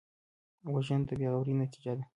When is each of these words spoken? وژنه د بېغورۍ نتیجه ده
وژنه 0.73 1.05
د 1.07 1.11
بېغورۍ 1.19 1.53
نتیجه 1.61 1.93
ده 1.97 2.03